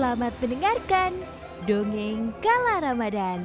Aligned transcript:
Selamat 0.00 0.32
mendengarkan 0.40 1.12
Dongeng 1.68 2.32
Kala 2.40 2.88
Ramadan 2.88 3.44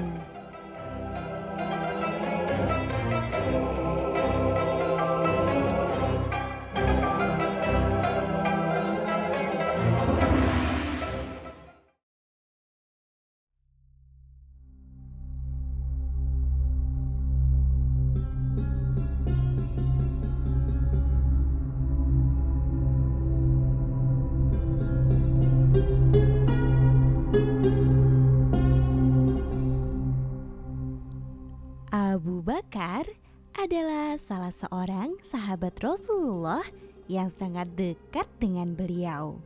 Abu 31.95 32.44
Bakar 32.44 33.08
adalah 33.55 34.20
salah 34.20 34.52
seorang 34.52 35.16
sahabat 35.23 35.80
Rasulullah 35.80 36.67
yang 37.08 37.31
sangat 37.31 37.72
dekat 37.72 38.27
dengan 38.36 38.76
beliau. 38.76 39.40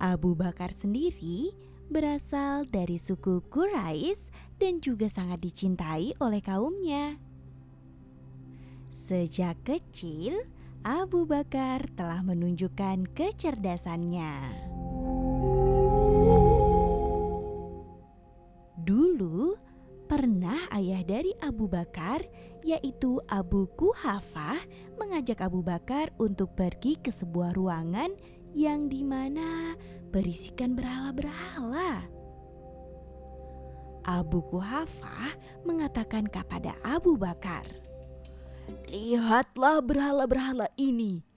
Abu 0.00 0.32
Bakar 0.32 0.72
sendiri 0.72 1.52
berasal 1.92 2.64
dari 2.64 2.96
suku 2.96 3.44
Quraisy 3.52 4.56
dan 4.56 4.80
juga 4.80 5.12
sangat 5.12 5.44
dicintai 5.44 6.16
oleh 6.16 6.40
kaumnya. 6.40 7.20
Sejak 8.88 9.60
kecil, 9.68 10.48
Abu 10.80 11.28
Bakar 11.28 11.84
telah 11.92 12.24
menunjukkan 12.24 13.12
kecerdasannya. 13.12 14.32
Dulu 18.88 19.52
pernah 20.08 20.64
ayah 20.72 21.04
dari 21.04 21.36
Abu 21.44 21.68
Bakar, 21.68 22.24
yaitu 22.64 23.20
Abu 23.28 23.68
Kuhafah, 23.76 24.56
mengajak 24.96 25.44
Abu 25.44 25.60
Bakar 25.60 26.08
untuk 26.16 26.56
pergi 26.56 26.96
ke 26.96 27.12
sebuah 27.12 27.52
ruangan 27.52 28.08
yang 28.56 28.88
di 28.88 29.04
mana 29.04 29.76
berisikan 30.08 30.72
berhala-berhala. 30.72 32.08
Abu 34.08 34.40
Kuhafah 34.48 35.36
mengatakan 35.68 36.24
kepada 36.24 36.72
Abu 36.80 37.20
Bakar, 37.20 37.68
"Lihatlah 38.88 39.84
berhala-berhala 39.84 40.72
ini. 40.80 41.28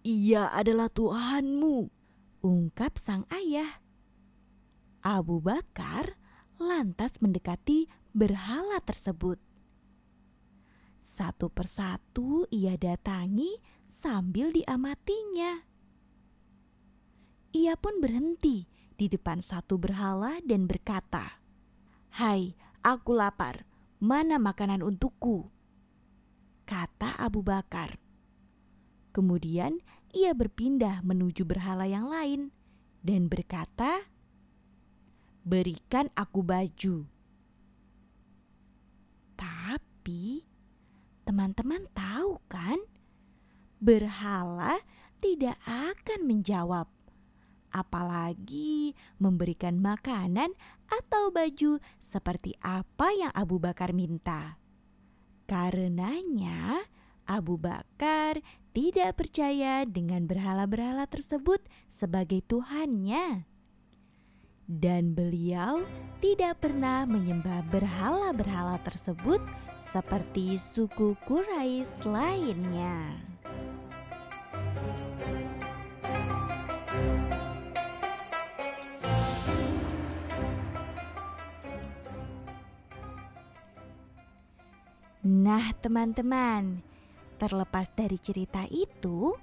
Ia 0.00 0.48
adalah 0.48 0.88
Tuhanmu," 0.88 1.92
ungkap 2.40 2.96
sang 2.96 3.28
ayah. 3.28 3.84
Abu 5.04 5.44
Bakar 5.44 6.19
lantas 6.60 7.16
mendekati 7.24 7.88
berhala 8.12 8.78
tersebut. 8.84 9.40
Satu 11.00 11.48
persatu 11.48 12.44
ia 12.52 12.76
datangi 12.76 13.56
sambil 13.88 14.52
diamatinya. 14.52 15.64
Ia 17.50 17.74
pun 17.80 17.98
berhenti 17.98 18.68
di 18.94 19.10
depan 19.10 19.40
satu 19.40 19.80
berhala 19.80 20.38
dan 20.44 20.68
berkata, 20.68 21.40
"Hai, 22.14 22.54
aku 22.84 23.16
lapar. 23.16 23.66
Mana 23.98 24.38
makanan 24.38 24.84
untukku?" 24.84 25.50
kata 26.70 27.18
Abu 27.18 27.42
Bakar. 27.42 27.98
Kemudian 29.10 29.82
ia 30.14 30.30
berpindah 30.30 31.02
menuju 31.02 31.42
berhala 31.42 31.90
yang 31.90 32.06
lain 32.06 32.54
dan 33.02 33.26
berkata, 33.26 34.06
berikan 35.44 36.12
aku 36.16 36.44
baju. 36.44 37.08
Tapi 39.40 40.44
teman-teman 41.24 41.88
tahu 41.96 42.40
kan, 42.50 42.80
berhala 43.80 44.80
tidak 45.20 45.56
akan 45.64 46.20
menjawab, 46.28 46.88
apalagi 47.72 48.92
memberikan 49.16 49.80
makanan 49.80 50.52
atau 50.88 51.32
baju 51.32 51.80
seperti 52.00 52.56
apa 52.60 53.08
yang 53.16 53.32
Abu 53.32 53.56
Bakar 53.56 53.96
minta. 53.96 54.60
Karenanya, 55.48 56.84
Abu 57.26 57.58
Bakar 57.58 58.42
tidak 58.70 59.18
percaya 59.18 59.82
dengan 59.82 60.26
berhala-berhala 60.30 61.10
tersebut 61.10 61.62
sebagai 61.90 62.42
Tuhannya 62.46 63.49
dan 64.70 65.18
beliau 65.18 65.82
tidak 66.22 66.62
pernah 66.62 67.02
menyembah 67.02 67.66
berhala-berhala 67.74 68.78
tersebut 68.86 69.42
seperti 69.82 70.54
suku 70.54 71.18
Quraisy 71.26 72.06
lainnya. 72.06 73.18
Nah, 85.20 85.74
teman-teman, 85.82 86.80
terlepas 87.36 87.90
dari 87.92 88.16
cerita 88.22 88.64
itu, 88.70 89.34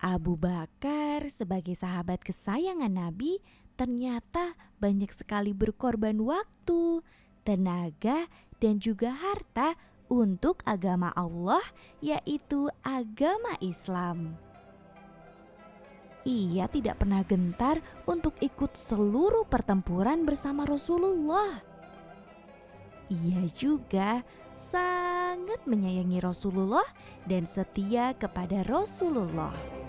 Abu 0.00 0.34
Bakar 0.34 1.28
sebagai 1.28 1.76
sahabat 1.76 2.24
kesayangan 2.24 2.90
Nabi 2.90 3.38
ternyata 3.80 4.52
banyak 4.76 5.08
sekali 5.08 5.56
berkorban 5.56 6.20
waktu, 6.20 7.00
tenaga, 7.48 8.28
dan 8.60 8.76
juga 8.76 9.08
harta 9.08 9.72
untuk 10.12 10.60
agama 10.68 11.08
Allah, 11.16 11.64
yaitu 12.04 12.68
agama 12.84 13.56
Islam. 13.64 14.36
Ia 16.28 16.68
tidak 16.68 17.00
pernah 17.00 17.24
gentar 17.24 17.80
untuk 18.04 18.36
ikut 18.44 18.76
seluruh 18.76 19.48
pertempuran 19.48 20.28
bersama 20.28 20.68
Rasulullah. 20.68 21.64
Ia 23.08 23.48
juga 23.56 24.20
sangat 24.52 25.64
menyayangi 25.64 26.20
Rasulullah 26.20 26.84
dan 27.24 27.48
setia 27.48 28.12
kepada 28.12 28.60
Rasulullah. 28.68 29.79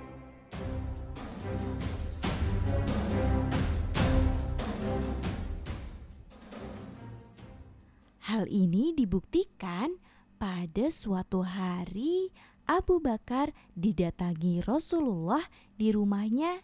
Hal 8.32 8.48
ini 8.48 8.96
dibuktikan 8.96 10.00
pada 10.40 10.88
suatu 10.88 11.44
hari 11.44 12.32
Abu 12.64 13.04
Bakar 13.04 13.52
didatangi 13.76 14.64
Rasulullah 14.64 15.44
di 15.76 15.92
rumahnya 15.92 16.64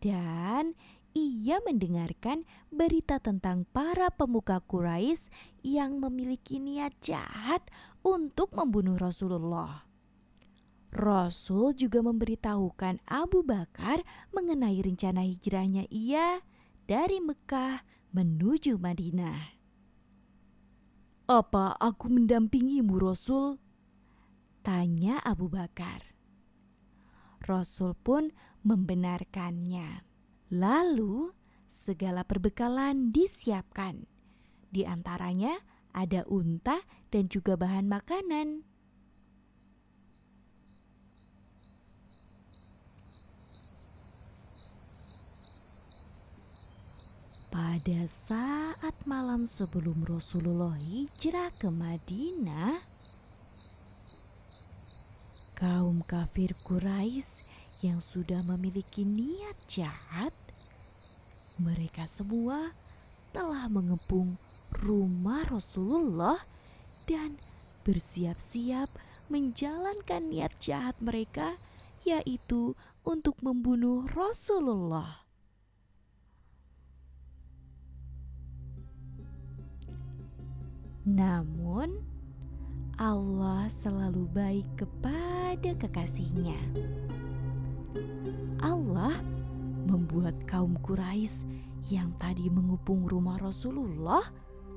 dan 0.00 0.72
ia 1.12 1.60
mendengarkan 1.68 2.48
berita 2.72 3.20
tentang 3.20 3.68
para 3.76 4.08
pemuka 4.08 4.64
Quraisy 4.64 5.28
yang 5.60 6.00
memiliki 6.00 6.56
niat 6.56 6.96
jahat 7.04 7.60
untuk 8.00 8.56
membunuh 8.56 8.96
Rasulullah. 8.96 9.84
Rasul 10.96 11.76
juga 11.76 12.00
memberitahukan 12.00 13.04
Abu 13.04 13.44
Bakar 13.44 14.00
mengenai 14.32 14.80
rencana 14.80 15.28
hijrahnya 15.28 15.84
ia 15.92 16.40
dari 16.88 17.20
Mekah 17.20 17.84
menuju 18.16 18.80
Madinah. 18.80 19.61
Apa 21.30 21.78
aku 21.78 22.10
mendampingimu 22.10 22.98
Rasul? 22.98 23.62
Tanya 24.66 25.22
Abu 25.22 25.46
Bakar. 25.46 26.02
Rasul 27.46 27.94
pun 27.94 28.34
membenarkannya. 28.66 30.02
Lalu 30.50 31.30
segala 31.70 32.26
perbekalan 32.26 33.14
disiapkan. 33.14 34.10
Di 34.74 34.82
antaranya 34.82 35.62
ada 35.94 36.26
unta 36.26 36.82
dan 37.14 37.30
juga 37.30 37.54
bahan 37.54 37.86
makanan. 37.86 38.66
Pada 47.52 48.08
saat 48.08 48.96
malam 49.04 49.44
sebelum 49.44 50.08
Rasulullah 50.08 50.72
hijrah 50.72 51.52
ke 51.60 51.68
Madinah, 51.68 52.80
kaum 55.52 56.00
kafir 56.08 56.56
Quraisy 56.64 57.28
yang 57.84 58.00
sudah 58.00 58.40
memiliki 58.48 59.04
niat 59.04 59.52
jahat, 59.68 60.32
mereka 61.60 62.08
semua 62.08 62.72
telah 63.36 63.68
mengepung 63.68 64.40
rumah 64.80 65.44
Rasulullah 65.44 66.40
dan 67.04 67.36
bersiap-siap 67.84 68.88
menjalankan 69.28 70.24
niat 70.32 70.56
jahat 70.56 70.96
mereka 71.04 71.60
yaitu 72.00 72.72
untuk 73.04 73.36
membunuh 73.44 74.08
Rasulullah. 74.16 75.20
Namun, 81.02 81.98
Allah 82.94 83.66
selalu 83.66 84.30
baik 84.30 84.68
kepada 84.78 85.74
kekasihnya. 85.74 86.58
Allah 88.62 89.18
membuat 89.82 90.38
kaum 90.46 90.78
Quraisy 90.78 91.42
yang 91.90 92.14
tadi 92.22 92.46
mengupung 92.46 93.10
rumah 93.10 93.34
Rasulullah 93.42 94.22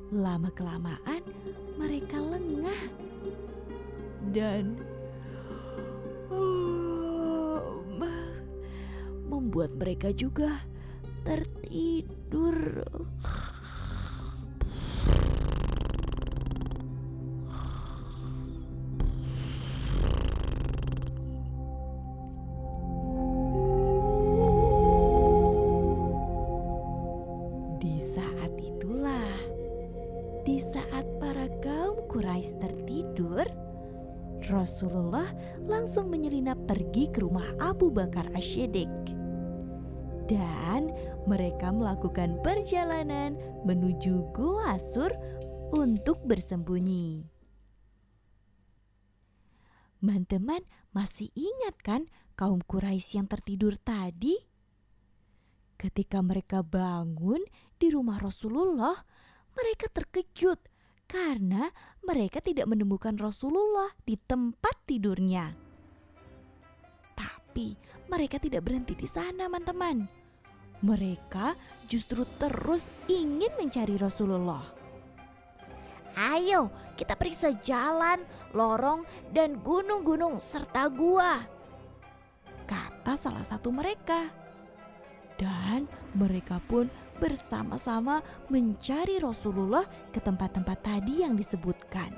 lama-kelamaan 0.10 1.22
mereka 1.77 2.18
lengah 2.18 2.81
dan 4.33 4.81
membuat 9.30 9.77
mereka 9.77 10.10
juga 10.10 10.66
tertidur. 11.22 12.83
Rasulullah 34.50 35.30
langsung 35.65 36.09
menyelinap 36.09 36.57
pergi 36.69 37.09
ke 37.09 37.21
rumah 37.21 37.45
Abu 37.57 37.89
Bakar 37.89 38.30
Ashidik. 38.33 38.89
Dan 40.25 40.89
mereka 41.30 41.69
melakukan 41.69 42.42
perjalanan 42.42 43.38
menuju 43.65 44.33
Gua 44.33 44.77
Sur 44.81 45.13
untuk 45.74 46.21
bersembunyi. 46.25 47.36
Teman-teman 50.06 50.62
masih 50.94 51.33
ingat 51.33 51.81
kan 51.81 52.06
kaum 52.38 52.62
Quraisy 52.62 53.18
yang 53.18 53.25
tertidur 53.25 53.74
tadi? 53.74 54.38
Ketika 55.81 56.21
mereka 56.21 56.62
bangun 56.62 57.41
di 57.81 57.89
rumah 57.89 58.21
Rasulullah, 58.21 58.94
mereka 59.57 59.89
terkejut 59.89 60.62
karena 61.05 61.69
mereka 62.05 62.41
tidak 62.41 62.69
menemukan 62.69 63.17
Rasulullah 63.17 63.89
di 64.05 64.17
tempat 64.17 64.75
tidurnya. 64.85 65.53
Tapi 67.15 67.77
mereka 68.11 68.37
tidak 68.37 68.67
berhenti 68.67 68.93
di 68.93 69.07
sana, 69.07 69.47
teman-teman. 69.47 70.05
Mereka 70.83 71.55
justru 71.87 72.27
terus 72.37 72.91
ingin 73.07 73.49
mencari 73.55 73.95
Rasulullah. 73.95 74.65
Ayo, 76.15 76.71
kita 76.95 77.15
periksa 77.15 77.55
jalan, 77.59 78.23
lorong, 78.55 79.03
dan 79.31 79.59
gunung-gunung 79.59 80.39
serta 80.39 80.87
gua. 80.87 81.43
Kata 82.65 83.13
salah 83.19 83.45
satu 83.45 83.69
mereka 83.69 84.45
dan 85.35 85.87
mereka 86.15 86.63
pun 86.63 86.87
bersama-sama 87.17 88.19
mencari 88.51 89.19
Rasulullah 89.19 89.83
ke 90.12 90.19
tempat-tempat 90.19 90.77
tadi 90.83 91.23
yang 91.23 91.35
disebutkan. 91.35 92.12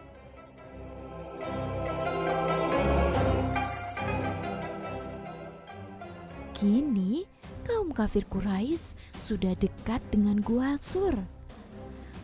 Kini 6.57 7.21
kaum 7.69 7.93
kafir 7.93 8.25
Quraisy 8.25 8.97
sudah 9.21 9.53
dekat 9.53 10.01
dengan 10.09 10.41
Gua 10.41 10.79
Sur. 10.81 11.13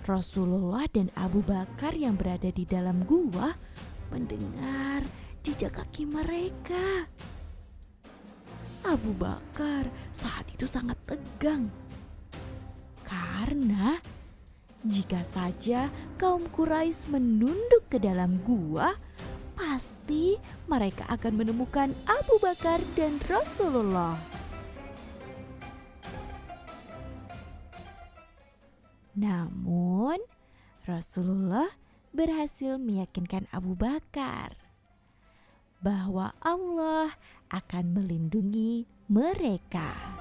Rasulullah 0.03 0.89
dan 0.91 1.13
Abu 1.15 1.39
Bakar 1.45 1.95
yang 1.95 2.19
berada 2.19 2.51
di 2.51 2.67
dalam 2.67 3.05
gua 3.07 3.55
mendengar 4.11 5.05
jejak 5.45 5.79
kaki 5.79 6.09
mereka. 6.09 7.07
Abu 8.83 9.15
Bakar 9.15 9.87
saat 10.11 10.43
itu 10.51 10.67
sangat 10.67 10.99
tegang. 11.07 11.71
Karena 13.03 13.99
jika 14.83 15.23
saja 15.23 15.87
kaum 16.19 16.43
Quraisy 16.51 17.07
menunduk 17.07 17.87
ke 17.87 18.03
dalam 18.03 18.35
gua, 18.43 18.91
pasti 19.55 20.35
mereka 20.67 21.07
akan 21.07 21.39
menemukan 21.39 21.95
Abu 22.03 22.35
Bakar 22.43 22.83
dan 22.99 23.15
Rasulullah. 23.23 24.19
Namun, 29.13 30.19
Rasulullah 30.83 31.69
berhasil 32.11 32.75
meyakinkan 32.81 33.47
Abu 33.55 33.77
Bakar 33.77 34.57
bahwa 35.79 36.35
Allah 36.41 37.15
akan 37.53 37.93
melindungi 37.93 38.89
mereka. 39.07 40.12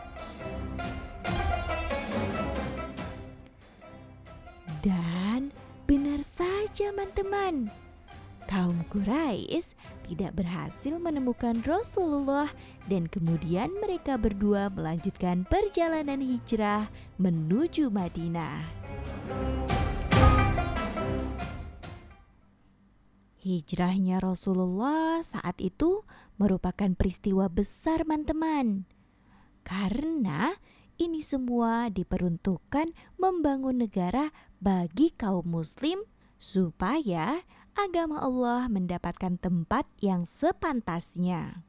Teman-teman, 6.73 7.69
kaum 8.49 8.81
Quraisy 8.89 9.77
tidak 10.09 10.41
berhasil 10.41 10.97
menemukan 10.97 11.61
Rasulullah 11.69 12.49
dan 12.89 13.13
kemudian 13.13 13.69
mereka 13.77 14.17
berdua 14.17 14.73
melanjutkan 14.73 15.45
perjalanan 15.45 16.25
hijrah 16.25 16.89
menuju 17.21 17.93
Madinah. 17.93 18.65
Hijrahnya 23.45 24.17
Rasulullah 24.25 25.21
saat 25.21 25.61
itu 25.61 26.09
merupakan 26.41 26.89
peristiwa 26.97 27.53
besar 27.53 28.09
teman-teman. 28.09 28.89
Karena 29.61 30.57
ini 30.97 31.21
semua 31.21 31.93
diperuntukkan 31.93 32.97
membangun 33.21 33.85
negara 33.85 34.33
bagi 34.57 35.13
kaum 35.13 35.53
muslim 35.53 36.01
supaya 36.43 37.47
agama 37.79 38.19
Allah 38.19 38.67
mendapatkan 38.67 39.39
tempat 39.39 39.87
yang 40.03 40.27
sepantasnya. 40.27 41.63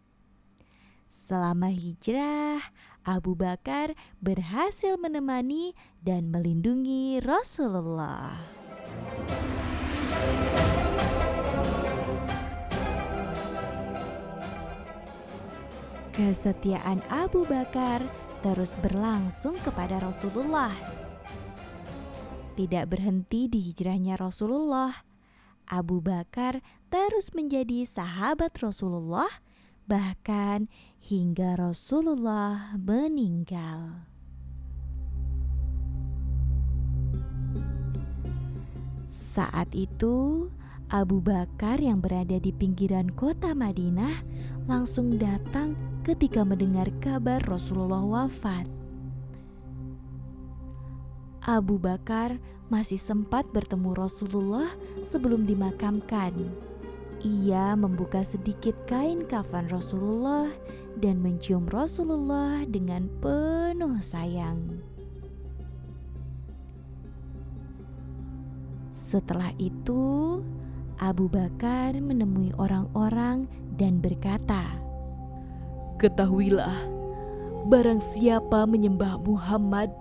Selama 1.06 1.70
hijrah, 1.70 2.74
Abu 3.06 3.38
Bakar 3.38 3.94
berhasil 4.18 4.98
menemani 4.98 5.78
dan 6.02 6.34
melindungi 6.34 7.22
Rasulullah. 7.22 8.34
Kesetiaan 16.18 17.02
Abu 17.14 17.46
Bakar 17.46 18.02
terus 18.42 18.74
berlangsung 18.82 19.54
kepada 19.62 20.02
Rasulullah. 20.02 21.03
Tidak 22.54 22.86
berhenti 22.86 23.50
di 23.50 23.58
hijrahnya 23.66 24.14
Rasulullah, 24.14 24.94
Abu 25.66 26.06
Bakar 26.06 26.62
terus 26.94 27.34
menjadi 27.34 27.82
sahabat 27.82 28.54
Rasulullah, 28.62 29.42
bahkan 29.90 30.70
hingga 31.02 31.58
Rasulullah 31.58 32.78
meninggal. 32.78 34.06
Saat 39.10 39.74
itu, 39.74 40.46
Abu 40.94 41.26
Bakar 41.26 41.82
yang 41.82 42.06
berada 42.06 42.38
di 42.38 42.54
pinggiran 42.54 43.10
kota 43.18 43.58
Madinah 43.58 44.22
langsung 44.70 45.18
datang 45.18 45.74
ketika 46.06 46.46
mendengar 46.46 46.86
kabar 47.02 47.42
Rasulullah 47.42 48.06
wafat. 48.06 48.83
Abu 51.44 51.76
Bakar 51.76 52.40
masih 52.72 52.96
sempat 52.96 53.44
bertemu 53.52 53.92
Rasulullah 54.00 54.72
sebelum 55.04 55.44
dimakamkan. 55.44 56.32
Ia 57.20 57.76
membuka 57.76 58.24
sedikit 58.24 58.72
kain 58.88 59.28
kafan 59.28 59.68
Rasulullah 59.68 60.48
dan 60.96 61.20
mencium 61.20 61.68
Rasulullah 61.68 62.64
dengan 62.64 63.12
penuh 63.20 64.00
sayang. 64.00 64.80
Setelah 68.96 69.52
itu, 69.60 70.40
Abu 70.96 71.28
Bakar 71.28 72.00
menemui 72.00 72.56
orang-orang 72.56 73.52
dan 73.76 74.00
berkata, 74.00 74.80
Ketahuilah, 76.00 76.88
barang 77.68 78.00
siapa 78.00 78.64
menyembah 78.64 79.20
Muhammad, 79.22 79.92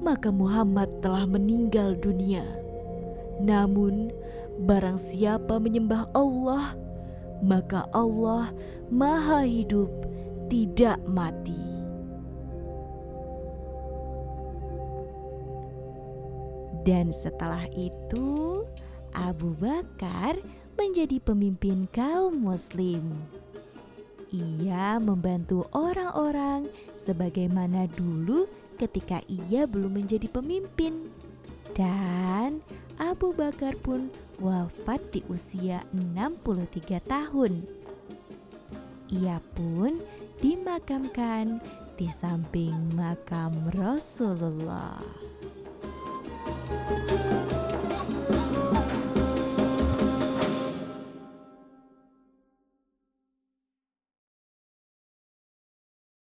maka 0.00 0.32
Muhammad 0.32 1.04
telah 1.04 1.28
meninggal 1.28 1.94
dunia. 2.00 2.44
Namun, 3.40 4.12
barang 4.64 4.96
siapa 5.00 5.60
menyembah 5.60 6.08
Allah, 6.16 6.76
maka 7.40 7.88
Allah 7.92 8.52
maha 8.88 9.44
hidup 9.44 9.88
tidak 10.48 11.00
mati. 11.08 11.56
Dan 16.80 17.12
setelah 17.12 17.68
itu, 17.76 18.64
Abu 19.12 19.52
Bakar 19.60 20.40
menjadi 20.80 21.20
pemimpin 21.20 21.84
kaum 21.92 22.40
Muslim. 22.40 23.04
Ia 24.32 24.96
membantu 24.96 25.68
orang-orang 25.76 26.70
sebagaimana 26.96 27.84
dulu 27.90 28.48
ketika 28.80 29.20
ia 29.28 29.68
belum 29.68 30.00
menjadi 30.00 30.24
pemimpin. 30.32 31.12
Dan 31.76 32.64
Abu 32.96 33.36
Bakar 33.36 33.76
pun 33.84 34.08
wafat 34.40 35.04
di 35.12 35.20
usia 35.28 35.84
63 35.92 37.04
tahun. 37.04 37.68
Ia 39.12 39.36
pun 39.52 40.00
dimakamkan 40.40 41.60
di 42.00 42.08
samping 42.08 42.96
makam 42.96 43.68
Rasulullah. 43.76 45.04
Thank 46.90 47.10
you. 47.10 47.29